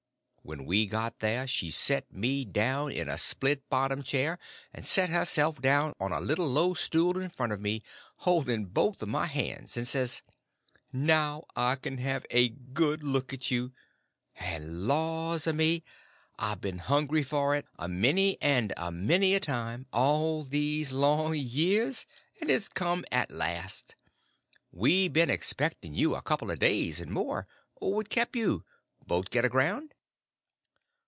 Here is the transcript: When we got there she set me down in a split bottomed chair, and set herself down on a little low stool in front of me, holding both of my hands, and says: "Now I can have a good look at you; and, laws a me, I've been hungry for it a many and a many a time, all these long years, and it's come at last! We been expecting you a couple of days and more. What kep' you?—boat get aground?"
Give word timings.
When 0.43 0.65
we 0.65 0.85
got 0.87 1.19
there 1.19 1.45
she 1.47 1.69
set 1.71 2.11
me 2.11 2.43
down 2.45 2.91
in 2.91 3.07
a 3.07 3.17
split 3.17 3.69
bottomed 3.69 4.05
chair, 4.05 4.39
and 4.73 4.85
set 4.87 5.09
herself 5.11 5.61
down 5.61 5.93
on 5.99 6.11
a 6.11 6.19
little 6.19 6.47
low 6.47 6.73
stool 6.73 7.17
in 7.19 7.29
front 7.29 7.53
of 7.53 7.61
me, 7.61 7.83
holding 8.17 8.65
both 8.65 9.01
of 9.03 9.07
my 9.07 9.27
hands, 9.27 9.77
and 9.77 9.87
says: 9.87 10.23
"Now 10.91 11.45
I 11.55 11.75
can 11.75 11.99
have 11.99 12.25
a 12.31 12.49
good 12.49 13.03
look 13.03 13.31
at 13.31 13.51
you; 13.51 13.71
and, 14.35 14.87
laws 14.87 15.45
a 15.45 15.53
me, 15.53 15.83
I've 16.39 16.59
been 16.59 16.79
hungry 16.79 17.23
for 17.23 17.55
it 17.55 17.65
a 17.77 17.87
many 17.87 18.41
and 18.41 18.73
a 18.75 18.91
many 18.91 19.35
a 19.35 19.39
time, 19.39 19.85
all 19.93 20.43
these 20.43 20.91
long 20.91 21.35
years, 21.35 22.07
and 22.41 22.49
it's 22.49 22.67
come 22.67 23.05
at 23.11 23.29
last! 23.29 23.95
We 24.71 25.07
been 25.07 25.29
expecting 25.29 25.93
you 25.93 26.13
a 26.15 26.23
couple 26.23 26.49
of 26.49 26.59
days 26.59 26.99
and 26.99 27.11
more. 27.11 27.47
What 27.75 28.09
kep' 28.09 28.35
you?—boat 28.35 29.29
get 29.29 29.45
aground?" 29.45 29.93